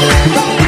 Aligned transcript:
Hey! 0.00 0.59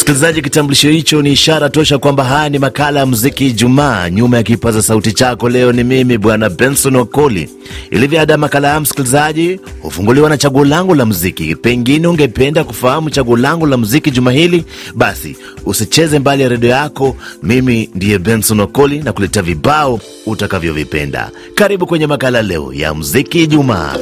Msikilizaji, 0.00 0.42
kitambulisho 0.42 0.90
hicho 0.90 1.22
ni 1.22 1.32
ishara 1.32 1.68
tosha 1.68 1.98
kwamba 1.98 2.24
haya 2.24 2.48
ni 2.48 2.58
makala 2.58 3.00
ya 3.00 3.06
muziki 3.06 3.46
Ijumaa. 3.46 4.10
Nyuma 4.10 4.36
ya 4.36 4.42
kipaza 4.42 4.82
sauti 4.82 5.12
chako 5.12 5.48
leo 5.48 5.72
ni 5.72 5.84
mimi 5.84 6.18
Bwana 6.18 6.50
Benson 6.50 6.96
Wakoli. 6.96 7.50
Ilivyo 7.90 8.20
ada, 8.20 8.36
makala 8.36 8.68
haya 8.68 8.80
msikilizaji 8.80 9.60
hufunguliwa 9.82 10.28
na 10.28 10.38
chaguo 10.38 10.64
langu 10.64 10.94
la 10.94 11.04
muziki. 11.06 11.56
Pengine 11.56 12.06
ungependa 12.06 12.64
kufahamu 12.64 13.10
chaguo 13.10 13.36
langu 13.36 13.66
la 13.66 13.76
muziki 13.76 14.10
juma 14.10 14.32
hili? 14.32 14.64
Basi 14.94 15.36
usicheze 15.66 16.18
mbali 16.18 16.42
ya 16.42 16.48
redio 16.48 16.70
yako. 16.70 17.16
Mimi 17.42 17.90
ndiye 17.94 18.18
Benson 18.18 18.60
Wakoli 18.60 18.98
na 18.98 19.12
kuletea 19.12 19.42
vibao 19.42 20.00
utakavyovipenda. 20.26 21.30
Karibu 21.54 21.86
kwenye 21.86 22.06
makala 22.06 22.42
leo 22.42 22.72
ya 22.72 22.94
muziki 22.94 23.42
Ijumaa. 23.42 23.96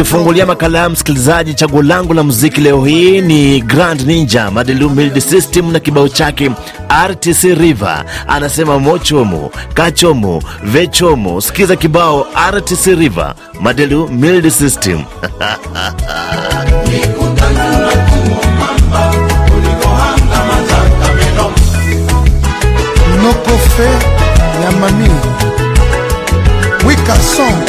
Utufungulia 0.00 0.46
makala 0.46 0.78
ya 0.78 0.88
msikilizaji, 0.88 1.54
chaguo 1.54 1.82
langu 1.82 2.14
la 2.14 2.22
muziki 2.22 2.60
leo 2.60 2.84
hii 2.84 3.20
ni 3.20 3.60
Grand 3.60 4.00
Ninja 4.06 4.50
Madilu 4.50 4.90
Mild 4.90 5.18
System 5.20 5.72
na 5.72 5.80
kibao 5.80 6.08
chake 6.08 6.50
RTC 7.08 7.42
River, 7.44 8.04
anasema 8.28 8.78
mochomo 8.78 9.50
kachomo 9.74 10.42
vechomo. 10.62 11.40
Sikiza 11.40 11.76
kibao 11.76 12.26
RTC 12.50 12.86
River 12.86 13.34
Madilu 13.60 14.08
Mild 14.08 14.50
System. 14.50 15.00
Nokofe 23.22 23.88
ya 24.64 24.72
mami 24.80 25.10
Wikason 26.86 27.65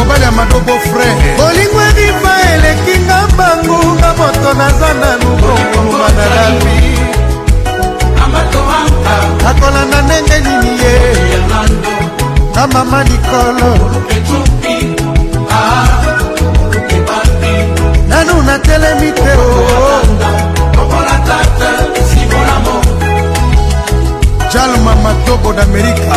mobali 0.00 0.24
ya 0.24 0.32
madobo 0.32 0.72
frere 0.88 1.36
bolingo 1.38 1.80
ediva 1.90 2.32
elekinga 2.54 3.18
bangunga 3.36 4.10
moto 4.18 4.50
naza 4.58 4.90
nanu 5.00 5.30
kokoluba 5.42 6.08
na 6.16 6.26
labi 6.34 6.76
akolanda 9.50 10.02
ndenge 10.02 10.38
nini 10.40 10.72
ye? 10.82 10.92
Na 12.54 12.66
mama 12.66 13.04
likolo. 13.04 13.70
Nanu 18.08 18.42
natelemi 18.42 19.12
te 19.12 19.32
o 19.36 20.00
jalma 24.52 24.94
matobo 25.02 25.52
d'amerika 25.52 26.09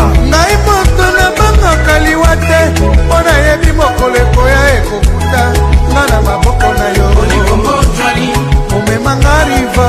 mokolo 4.04 4.18
ekoya 4.18 4.62
ekokuta 4.78 5.44
nga 5.92 6.04
na 6.12 6.22
maboko 6.22 6.70
na 6.80 6.88
yo. 6.98 7.08
Omemanga 8.76 9.36
riva 9.48 9.88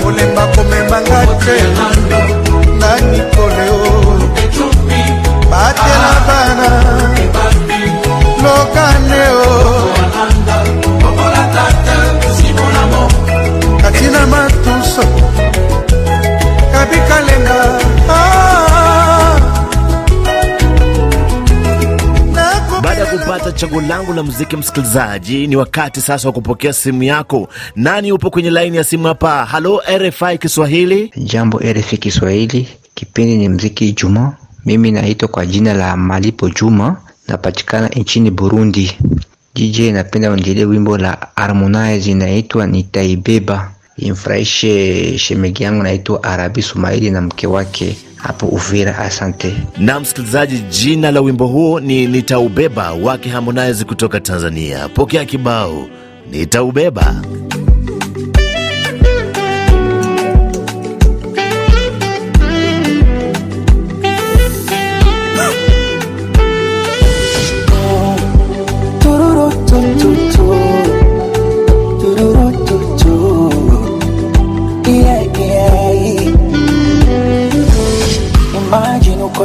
o 0.00 0.06
olemba 0.06 0.44
komemanga 0.54 1.20
te 1.44 1.56
kupata 23.18 23.52
chaguo 23.52 23.80
langu 23.80 24.12
la 24.12 24.22
muziki, 24.22 24.56
msikilizaji, 24.56 25.46
ni 25.46 25.56
wakati 25.56 26.00
sasa 26.00 26.28
wa 26.28 26.32
kupokea 26.32 26.72
simu 26.72 27.02
yako. 27.02 27.48
Nani 27.76 28.12
upo 28.12 28.30
kwenye 28.30 28.50
laini 28.50 28.76
ya 28.76 28.84
simu 28.84 29.06
hapa? 29.06 29.44
Halo, 29.44 29.82
RFI 29.98 30.38
Kiswahili. 30.38 31.12
Jambo 31.16 31.58
RFI 31.58 31.96
Kiswahili, 31.98 32.68
kipindi 32.94 33.36
ni 33.36 33.48
mziki 33.48 33.92
Juma. 33.92 34.36
Mimi 34.64 34.90
naitwa 34.90 35.28
kwa 35.28 35.46
jina 35.46 35.74
la 35.74 35.96
Malipo 35.96 36.48
Juma, 36.50 36.96
napatikana 37.28 37.88
nchini 37.88 38.30
Burundi. 38.30 38.92
DJ, 39.54 39.80
napenda 39.80 40.30
unjelie 40.30 40.64
wimbo 40.64 40.98
la 40.98 41.18
Harmonize 41.36 42.10
inaitwa 42.10 42.66
Nitaibeba, 42.66 43.70
imfurahishe 43.98 45.18
shemegi 45.18 45.62
yangu 45.62 45.82
naitwa 45.82 46.22
Arabi 46.22 46.62
Sumaili 46.62 47.10
na 47.10 47.20
mke 47.20 47.46
wake 47.46 47.96
hapo 48.16 48.46
Uvira. 48.46 48.98
Asante. 48.98 49.54
Na 49.78 50.00
msikilizaji, 50.00 50.58
jina 50.58 51.10
la 51.10 51.20
wimbo 51.20 51.46
huo 51.46 51.80
ni 51.80 52.06
Nitaubeba 52.06 52.92
wake 52.92 53.28
Harmonize 53.28 53.84
kutoka 53.84 54.20
Tanzania. 54.20 54.88
Pokea 54.88 55.24
kibao 55.24 55.86
Nitaubeba. 56.30 57.22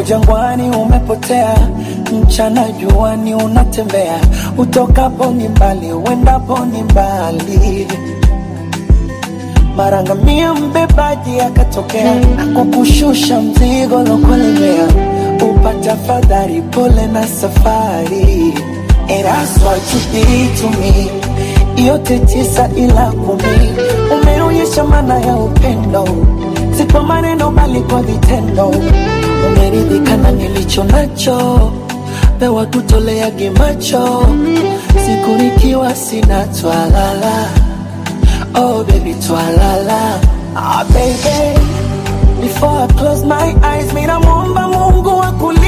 Jangwani 0.04 0.70
umepotea, 0.76 1.56
mchana 2.22 2.72
juani 2.72 3.34
unatembea, 3.36 4.20
utokapo 4.58 5.26
ni 5.26 5.48
mbali, 5.48 5.92
uendapo 5.94 6.60
ni 6.66 6.84
mbali. 6.84 7.88
Marangamia 9.78 10.54
mbebaji 10.54 11.40
akatokea, 11.42 12.14
kukushusha 12.56 13.42
mzigo 13.42 14.04
lokolemea, 14.04 14.86
upata 15.52 15.96
fadhari, 15.96 16.62
pole 16.62 17.08
na 17.08 17.28
safari. 17.28 18.54
And 19.10 19.26
that's 19.26 19.58
what 19.64 19.82
you 19.94 20.00
did. 20.12 21.12
Yote 21.88 22.20
tisa 22.20 22.70
ila 22.76 23.12
kumi, 23.12 23.70
umeonyesha 24.22 24.84
maana 24.84 25.20
ya 25.20 25.36
upendo, 25.36 26.08
si 26.78 26.84
kwa 26.86 27.04
maneno 27.04 27.52
bali 27.52 27.80
kwa 27.82 28.02
vitendo. 28.02 28.72
Umeridhika 29.48 30.18
na 30.18 30.32
nilicho 30.32 30.84
nacho, 30.84 31.72
pewa 32.40 32.66
kutoleage 32.66 33.50
macho, 33.50 34.26
siku 35.06 35.32
nikiwa 35.44 35.96
sina 35.96 36.44
twalala. 36.48 37.50
Oh 38.56 38.84
baby 38.84 39.14
twalala, 39.14 40.20
ah 40.56 40.84
baby. 40.94 41.60
Before 42.42 42.84
I 42.84 42.88
close 42.88 43.24
my 43.26 43.56
eyes, 43.64 43.94
mina 43.94 44.20
muomba 44.20 44.68
Mungu 44.68 45.24
akulinde 45.24 45.61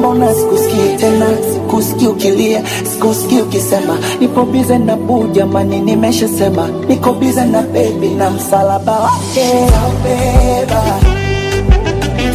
mbona 0.00 0.34
sikusikii 0.34 0.96
tena, 1.00 1.26
sikusikii 1.52 2.06
ukilia, 2.06 2.62
sikusikii 2.92 3.40
ukisema. 3.40 3.98
Nipo 4.20 4.44
bize 4.44 4.78
na 4.78 4.96
buu, 4.96 5.26
jamani, 5.32 5.80
nimeshasema. 5.80 6.68
Niko 6.88 7.12
bize 7.12 7.44
na 7.44 7.62
bebi 7.62 8.08
na 8.08 8.30
msalaba 8.30 8.92
wake. 9.00 9.46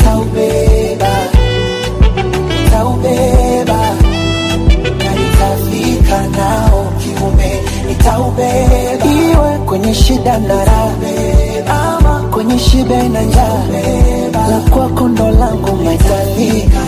Taubeba, 0.03 1.07
iwe 9.05 9.57
kwenye 9.65 9.93
shida 9.93 10.37
na 10.37 10.65
raha, 10.65 10.91
ama 11.69 12.19
kwenye 12.33 12.59
shibe 12.59 13.09
na 13.09 13.21
njaa, 13.21 13.63
la 14.49 14.59
kwako 14.69 15.07
ndo 15.07 15.29
langu, 15.31 15.77
nitafika 15.83 16.79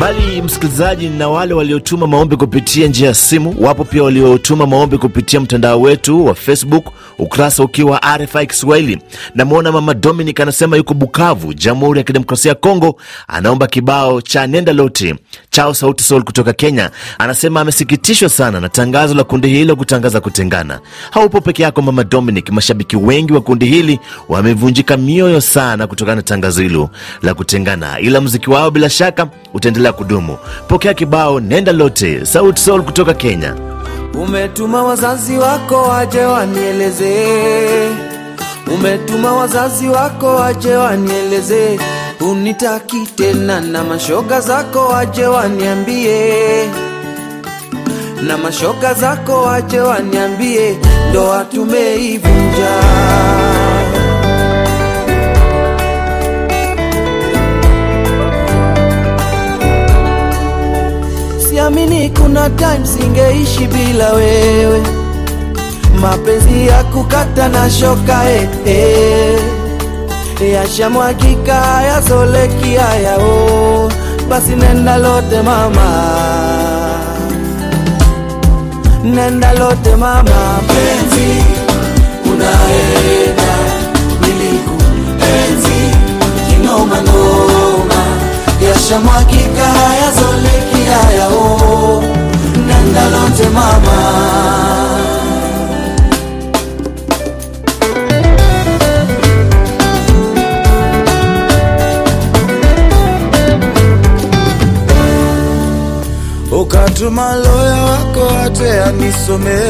Mbali 0.00 0.42
msikilizaji, 0.42 1.08
na 1.08 1.28
wale 1.28 1.54
waliotuma 1.54 2.06
maombi 2.06 2.36
kupitia 2.36 2.86
njia 2.86 3.06
ya 3.08 3.14
simu, 3.14 3.54
wapo 3.58 3.84
pia 3.84 4.02
waliotuma 4.02 4.66
maombi 4.66 4.98
kupitia 4.98 5.40
mtandao 5.40 5.80
wetu 5.80 6.26
wa 6.26 6.34
Facebook, 6.34 6.86
ukurasa 7.18 7.62
ukiwa 7.64 8.00
RFI 8.18 8.46
Kiswahili. 8.46 8.98
Namwona 9.34 9.72
mama 9.72 9.94
Dominic 9.94 10.40
anasema 10.40 10.76
yuko 10.76 10.94
Bukavu, 10.94 11.54
Jamhuri 11.54 11.98
ya 11.98 12.04
Kidemokrasia 12.04 12.48
ya 12.48 12.54
Kongo, 12.54 12.96
anaomba 13.28 13.66
kibao 13.66 14.20
cha 14.20 14.46
nenda 14.46 14.72
loti 14.72 15.14
chao 15.50 15.74
Sauti 15.74 16.04
Sol 16.04 16.22
kutoka 16.22 16.52
Kenya. 16.52 16.90
Anasema 17.18 17.60
amesikitishwa 17.60 18.28
sana 18.28 18.60
na 18.60 18.68
tangazo 18.68 19.14
la 19.14 19.24
kundi 19.24 19.48
hilo 19.48 19.76
kutangaza 19.76 20.20
kutengana. 20.20 20.80
Haupo 21.10 21.40
peke 21.40 21.62
yako 21.62 21.82
mama 21.82 22.04
Dominic, 22.04 22.50
mashabiki 22.50 22.96
wengi 22.96 23.32
wa 23.32 23.40
kundi 23.40 23.66
hili 23.66 24.00
wamevunjika 24.28 24.96
mioyo 24.96 25.40
sana 25.40 25.86
kutokana 25.86 26.16
na 26.16 26.22
tangazo 26.22 26.62
hilo 26.62 26.90
la 27.22 27.34
kutengana, 27.34 28.00
ila 28.00 28.20
mziki 28.20 28.50
wao 28.50 28.70
bila 28.70 28.90
shaka 28.90 29.28
utaendelea 29.54 29.89
kudumu. 29.92 30.36
Pokea 30.68 30.94
kibao 30.94 31.40
nenda 31.40 31.72
lote 31.72 32.26
Sauti 32.26 32.60
Sol 32.62 32.82
kutoka 32.82 33.14
Kenya. 33.14 33.54
Umetuma 34.14 34.82
wazazi 34.84 35.38
wako 35.38 35.82
waje 35.82 36.20
wanieleze, 36.20 37.14
umetuma 38.74 39.32
wazazi 39.32 39.88
wako 39.88 40.26
waje 40.36 40.74
wanieleze, 40.76 41.80
unitaki 42.20 43.06
tena, 43.16 43.60
na 43.60 43.84
mashoga 43.84 44.40
zako 44.40 44.78
waje 44.88 45.26
waniambie, 45.26 46.68
na 48.22 48.38
mashoga 48.38 48.94
zako 48.94 49.42
waje 49.42 49.80
waniambie, 49.80 50.78
ndoa 51.10 51.44
tumeivunja. 51.44 52.70
Kuna 62.08 62.48
time 62.50 62.86
singeishi 62.86 63.66
bila 63.66 64.12
wewe, 64.12 64.82
mapenzi 66.00 66.66
ya 66.66 66.84
kukata 66.84 67.48
na 67.48 67.70
shoka 67.70 68.30
eh, 68.30 68.48
eh. 68.66 69.40
Yashamwagika 70.52 71.82
yazoleki 71.82 72.74
haya 72.74 73.16
oh. 73.18 73.90
Basi 74.28 74.50
nenda 74.56 74.96
lote 74.96 75.42
mama, 75.42 75.86
nenda 79.04 79.52
lote 79.52 79.96
mama, 79.96 80.60
penzi 80.68 81.44
unaenda 82.32 83.54
kinoma 86.50 86.96
noma, 87.00 88.02
yashamwagika 88.68 89.49
oh. 91.62 92.02
Lote 93.12 93.48
mama. 93.48 95.10
Ukatuma 106.52 107.34
loya 107.36 107.82
wako 107.84 108.28
ate 108.44 108.80
anisome, 108.82 109.60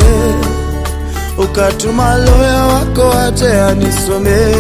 ukatuma 1.39 2.15
loya 2.17 2.63
wako 2.67 3.13
ate 3.27 3.61
anisome, 3.61 4.55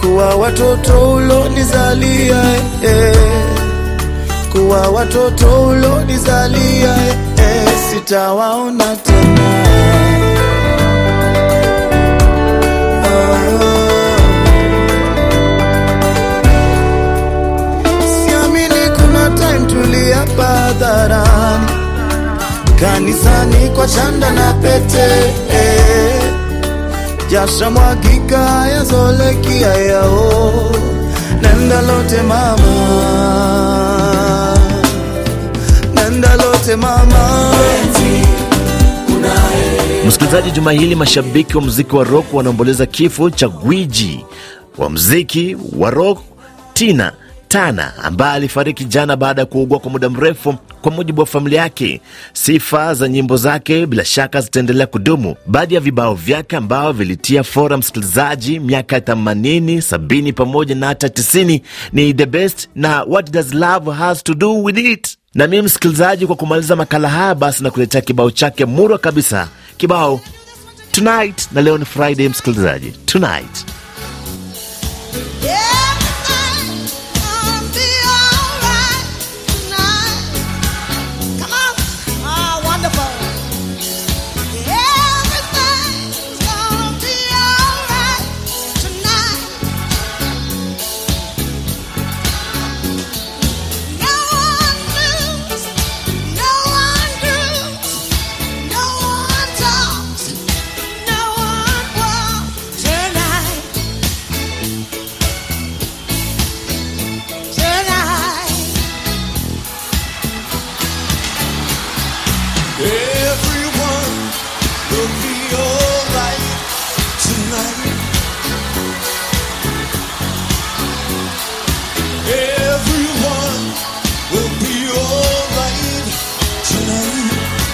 kuwa 0.00 0.34
watoto 0.34 1.12
ulonizalia 1.12 2.42
eh, 2.84 3.16
kuwa 4.52 4.80
watoto 4.88 5.62
ulonizalia 5.62 6.96
eh, 7.36 7.68
sitawaona 7.90 8.96
tena. 8.96 9.48
Tuliapa 19.68 20.44
hadharani. 20.46 21.66
Kanisani 22.80 23.68
kwa 23.74 23.86
chanda 23.88 24.30
na 24.30 24.52
pete 24.52 25.08
eh. 25.52 26.22
Jasha 27.30 27.70
mwagika 27.70 28.66
yazoleki 28.72 29.62
yao. 29.62 30.52
Nenda 31.42 31.82
lote 31.82 32.22
mama, 32.22 33.57
nenda 36.68 36.76
mama 36.76 37.54
Msikilizaji, 40.06 40.50
juma 40.50 40.72
hili 40.72 40.94
mashabiki 40.94 41.56
wa 41.56 41.62
muziki 41.62 41.96
wa 41.96 42.04
rock 42.04 42.34
wanaomboleza 42.34 42.86
kifo 42.86 43.30
cha 43.30 43.48
gwiji 43.48 44.24
wa 44.78 44.90
muziki 44.90 45.56
wa 45.78 45.90
rock 45.90 46.18
Tina 46.74 47.12
Tana 47.48 47.92
ambaye 48.04 48.32
alifariki 48.34 48.84
jana 48.84 49.16
baada 49.16 49.42
ya 49.42 49.46
kuugua 49.46 49.78
kwa 49.78 49.90
muda 49.90 50.08
mrefu. 50.10 50.54
Kwa 50.82 50.92
mujibu 50.92 51.20
wa 51.20 51.26
familia 51.26 51.60
yake, 51.60 52.00
sifa 52.32 52.94
za 52.94 53.08
nyimbo 53.08 53.36
zake 53.36 53.86
bila 53.86 54.04
shaka 54.04 54.40
zitaendelea 54.40 54.86
kudumu. 54.86 55.36
Baadhi 55.46 55.74
ya 55.74 55.80
vibao 55.80 56.14
vyake 56.14 56.56
ambao 56.56 56.92
vilitia 56.92 57.44
fora 57.44 57.76
msikilizaji 57.76 58.60
miaka 58.60 58.96
ya 58.96 59.02
80, 59.02 59.78
70 59.78 60.32
pamoja 60.32 60.74
na 60.74 60.86
hata 60.86 61.06
90 61.06 61.60
ni 61.92 62.14
The 62.14 62.26
Best 62.26 62.68
na 62.74 63.02
What 63.02 63.30
Does 63.30 63.54
Love 63.54 63.90
Has 63.92 64.22
to 64.24 64.34
Do 64.34 64.62
With 64.62 64.78
It. 64.78 65.17
Na 65.34 65.46
mimi 65.46 65.62
msikilizaji, 65.62 66.26
kwa 66.26 66.36
kumaliza 66.36 66.76
makala 66.76 67.08
haya, 67.08 67.34
basi 67.34 67.62
nakuletea 67.62 68.00
kibao 68.00 68.30
chake 68.30 68.64
murwa 68.64 68.98
kabisa, 68.98 69.48
kibao 69.76 70.20
Tonight, 70.92 71.48
na 71.52 71.62
leo 71.62 71.78
ni 71.78 71.84
Friday 71.84 72.28
msikilizaji, 72.28 72.90
Tonight. 72.90 73.64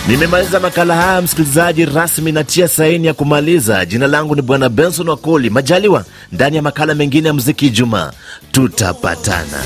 Nimemaliza 0.08 0.60
makala 0.60 0.94
haya 0.96 1.22
msikilizaji, 1.22 1.84
rasmi 1.84 2.32
natia 2.32 2.68
saini 2.68 3.06
ya 3.06 3.14
kumaliza. 3.14 3.84
Jina 3.86 4.06
langu 4.06 4.36
ni 4.36 4.42
Bwana 4.42 4.68
Benson 4.68 5.08
Wakoli. 5.08 5.50
Majaliwa 5.50 6.04
ndani 6.32 6.56
ya 6.56 6.62
makala 6.62 6.94
mengine 6.94 7.28
ya 7.28 7.34
muziki 7.34 7.66
Ijumaa 7.66 8.12
tutapatana. 8.52 9.58